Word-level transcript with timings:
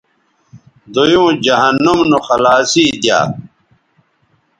دویوں 0.93 1.29
جہنم 1.45 1.99
نو 2.09 2.19
خلاصی 2.27 2.85
دی 3.01 3.09
یا 3.09 3.19